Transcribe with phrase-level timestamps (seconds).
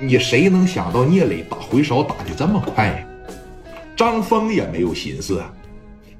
[0.00, 3.06] 你谁能想到聂磊打回勺打的这么快呀？
[3.96, 5.40] 张峰也没有心思，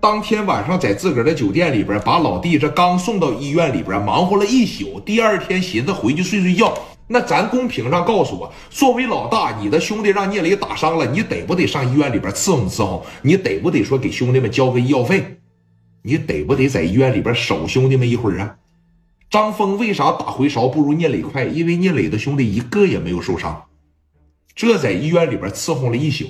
[0.00, 5.00] 当天晚上在自个儿的酒店里边，把老弟这刚送到医院里边，忙活了一宿。
[5.00, 6.72] 第二天寻思回去睡睡觉。
[7.08, 13.04] 那咱公屏上告诉我，作为老大，你的兄弟让聂磊打伤了，你得不得上医院里边伺候伺候？
[13.22, 15.38] 你得不得说给兄弟们交个医药费？
[16.02, 18.54] 你得不得在医院里边守兄弟们一会儿啊？
[19.28, 21.44] 张峰为啥打回勺不如聂磊快？
[21.44, 23.64] 因为聂磊的兄弟一个也没有受伤，
[24.54, 26.24] 这在医院里边伺候了一宿。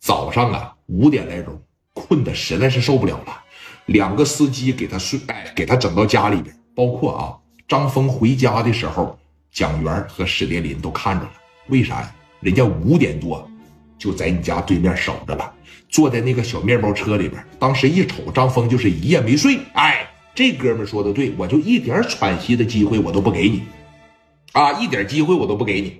[0.00, 1.60] 早上啊，五点来钟，
[1.92, 3.44] 困的实在是受不了了，
[3.86, 6.54] 两个司机给他睡，哎，给他整到家里边。
[6.74, 7.34] 包括啊，
[7.66, 9.18] 张峰回家的时候，
[9.50, 11.32] 蒋元和史蝶林都看着了。
[11.68, 12.14] 为啥呀？
[12.40, 13.48] 人家五点多
[13.96, 15.52] 就在你家对面守着了，
[15.88, 17.42] 坐在那个小面包车里边。
[17.58, 19.58] 当时一瞅，张峰就是一夜没睡。
[19.72, 23.62] 哎，这哥们说的对，我就一点喘息的机会我都不给你，
[24.52, 25.98] 啊，一点机会我都不给你。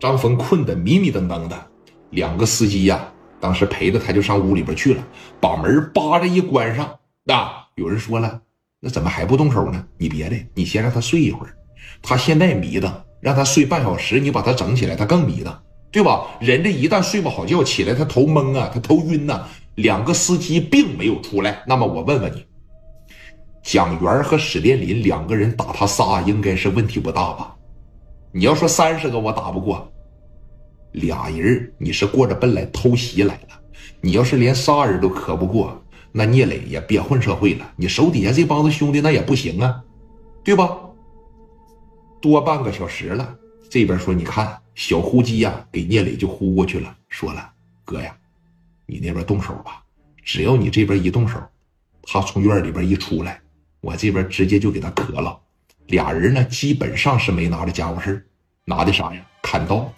[0.00, 1.66] 张峰困得迷迷瞪瞪的，
[2.08, 3.06] 两个司机呀。
[3.38, 5.06] 当时陪着他就上屋里边去了，
[5.38, 6.86] 把门扒着一关上。
[7.26, 8.40] 啊，有人说了，
[8.80, 9.84] 那怎么还不动手呢？
[9.98, 11.54] 你别的，你先让他睡一会儿，
[12.00, 12.90] 他现在迷瞪，
[13.20, 15.54] 让他睡半小时，你把他整起来，他更迷瞪，
[15.92, 16.26] 对吧？
[16.40, 19.46] 人这一旦睡不好觉，起来他头懵啊，他头晕呐。
[19.74, 22.44] 两个司机并没有出来，那么我问问你，
[23.62, 27.54] 蒋元和史殿林两个人打他仨，应该是问题不大吧？
[28.32, 29.90] 你要说三十个，我打不过。
[30.92, 33.60] 俩人，你是过着奔来偷袭来了。
[34.00, 37.72] 你要是连仨人都磕不过，那聂磊也别混社会了。
[37.76, 39.82] 你手底下这帮子兄弟那也不行啊，
[40.42, 40.78] 对吧？
[42.20, 43.36] 多半个小时了，
[43.68, 47.50] 这边说你看小呼机呀，给聂磊就呼过去了，说了
[47.84, 48.16] 哥呀，
[48.86, 49.82] 你那边动手吧。
[50.24, 51.38] 只要你这边一动手，
[52.02, 53.40] 他从院里边一出来，
[53.80, 55.38] 我这边直接就给他磕了。
[55.86, 58.26] 俩人呢，基本上是没拿着家伙事
[58.64, 59.24] 拿的啥呀？
[59.42, 59.92] 砍刀。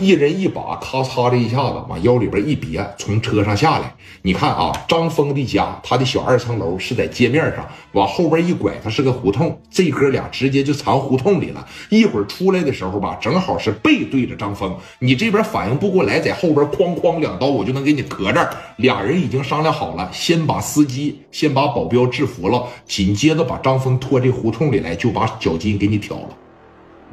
[0.00, 3.92] 一人一把，咔嚓的一下子往腰里边一别，从车上下来。
[4.22, 9.60] 你看啊，张峰的家，他的小二层楼是在街面上，往后边一拐，它是个胡同。
[9.68, 11.66] 这哥俩直接就藏胡同里了。
[11.90, 14.72] 一会儿出来的时候吧，正好是背对着张峰。
[15.00, 18.50] 你这边反应不过来，在后边哐哐两刀，我就能给你磕这儿。
[18.76, 26.28] 俩人已经商量好了，先把司机，先把保镖制服了，紧接着把张峰拖这胡同里来，就把脚筋给你挑了。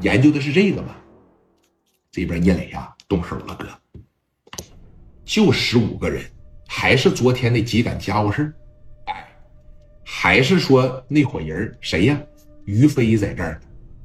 [0.02, 0.90] 研究的是这个吗？
[2.16, 3.68] 这边聂磊呀动手了，哥，
[5.26, 6.24] 就十五个人，
[6.66, 8.54] 还是昨天那几杆家伙事
[9.08, 9.28] 哎，
[10.06, 12.18] 还是说那伙人谁呀？
[12.64, 13.60] 于飞在这儿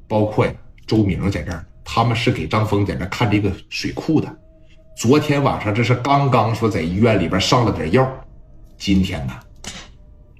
[0.09, 0.45] 包括
[0.85, 4.39] 周明在这儿，他们是给张峰在那看这个水库的。
[4.97, 8.05] 昨天晚上这是刚刚说在医院里边上了点药，
[8.77, 9.33] 今天呢，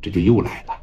[0.01, 0.73] 这就又来了。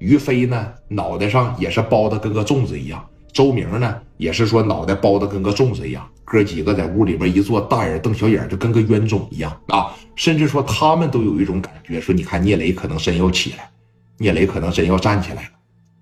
[0.00, 3.08] 于飞呢脑袋上也是包的跟个粽子一样。
[3.32, 9.90] 周明呢，也是说脑袋包的跟个粽子一样，哥几个在屋里边一坐，大眼瞪小眼，就跟个冤种一样啊！
[10.16, 13.70] 甚至说他们都有一种感觉，说你看聂磊可能真要起来，
[14.18, 15.48] 聂磊可能真要站起来了，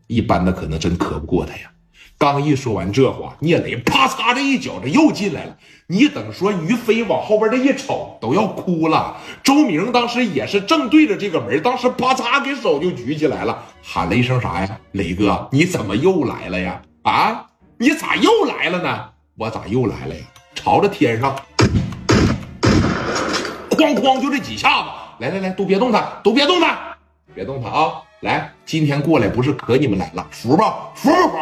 [0.09, 1.71] 一般的可能真磕不过他呀。
[2.19, 5.57] 刚一说完这话，聂磊啪嚓这一脚，这又进来了。
[5.87, 9.17] 你等说于飞往后边这一瞅，都要哭了。
[9.43, 14.79] 周明当时也是正对着这个门，当时啪嚓给手就举起来了，喊了一声啥呀？
[14.93, 16.83] 磊哥，你怎么又来了呀？
[17.11, 17.47] 啊！
[17.77, 19.11] 你咋又来了呢？
[19.37, 20.25] 我咋又来了呀？
[20.55, 21.35] 朝着天上，
[23.71, 24.89] 哐哐就这几下子。
[25.19, 26.97] 来来来，都别动他，都别动他，
[27.35, 28.03] 别动他啊！
[28.21, 30.91] 来，今天过来不是可你们来了，服吧？
[30.95, 31.37] 服不服？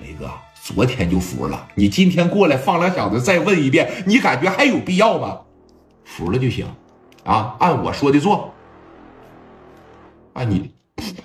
[0.00, 0.30] 雷哥，
[0.62, 5.40] 昨天就服了，你今天过来放两小子，再问一遍，你感觉还有必要吗？
[6.04, 6.66] 服了就行，
[7.24, 8.54] 啊，按我说的做，
[10.34, 10.72] 按你。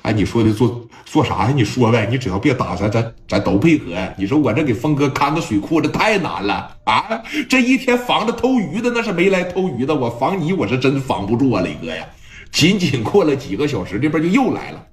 [0.01, 1.51] 按，你说的做做啥呀？
[1.55, 4.13] 你说呗，你只要别打咱，咱咱都配合呀。
[4.15, 7.23] 你说我这给峰哥看个水库，这太难了啊！
[7.49, 12.05] 这一天防着偷鱼的那是没来偷鱼的，我防你我是真防不住啊，磊哥呀！
[12.51, 14.85] 仅仅过了几个小时，这边就又来了，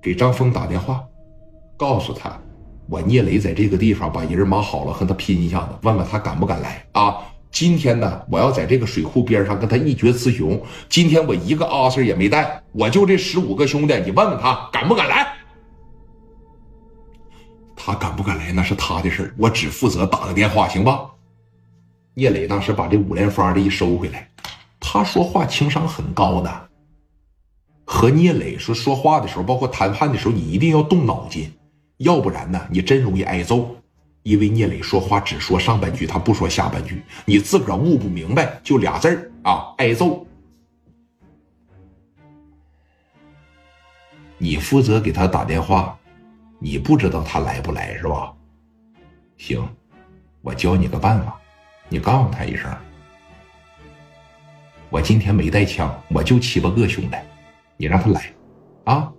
[0.00, 1.02] 给张峰打电话，
[1.76, 2.40] 告诉他
[2.88, 7.16] 我聂磊在这个地方把人马好了，和他拼一下子，问问他敢不敢来啊？
[7.50, 10.60] 今天呢，我要在这个水库边上跟他一决雌雄。
[10.88, 15.34] 今天我一个阿 Sir 也没带，我就这十五个兄弟，你问问他敢不敢来？
[17.74, 21.10] 他敢不敢来那是他的事我只负责打个电话，行吧？
[22.14, 24.28] 聂磊当时把这五连发的一收回来，
[24.78, 26.68] 他说话情商很高的。
[27.84, 31.50] 和聂磊说说话的时候，包括谈判的时候，你一定要动脑筋，
[31.98, 33.74] 要不然呢，你真容易挨揍。
[34.22, 40.26] 因为聂磊说话只说上半句，他不说下半句，你自个儿悟不明白，就俩字儿啊，挨揍。
[44.36, 45.98] 你负责给他打电话，
[46.58, 48.32] 你不知道他来不来是吧？
[49.38, 49.66] 行，
[50.42, 51.40] 我教你个办法，
[51.88, 52.70] 你告诉他一声，
[54.90, 57.16] 我今天没带枪，我就七八个兄弟，
[57.78, 58.32] 你让他来，
[58.84, 59.10] 啊，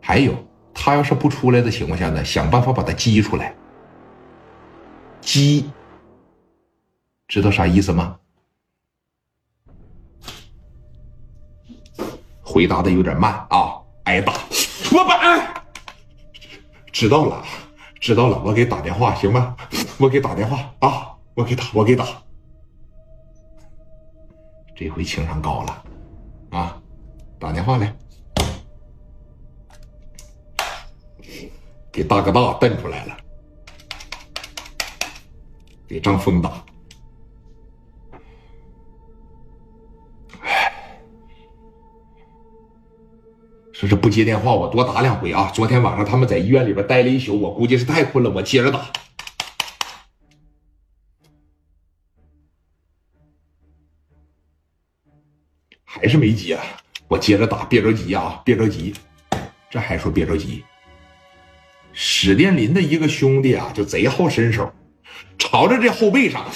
[0.00, 0.34] 还有
[0.72, 3.54] 他要是不出来的情况下呢，想办法把他激出来。
[5.22, 5.70] 鸡，
[7.28, 8.18] 知道啥意思吗？
[12.42, 14.34] 回答的有点慢啊，挨打。
[14.92, 15.64] 我把，
[16.92, 17.42] 知道了，
[17.98, 19.56] 知道了，我给打电话行吗？
[19.98, 22.06] 我给打电话啊，我给打，我给打。
[24.76, 25.84] 这回情商高了
[26.50, 26.82] 啊，
[27.38, 27.96] 打电话来，
[31.90, 33.16] 给大哥大瞪出来了，
[35.92, 36.64] 给张峰打。
[43.74, 45.50] 说是不接电话，我多打两回啊！
[45.52, 48.90] 昨天晚上他们在医院里边待了一宿，我估计是太困了，我接着打。
[55.84, 56.58] 还是没接，
[57.06, 58.94] 我接着打，别着急啊，别着急。
[59.68, 60.64] 这还说别着急。
[61.92, 64.72] 史殿林的一个兄弟啊，就贼好伸手，
[65.38, 66.46] 朝着这后背上。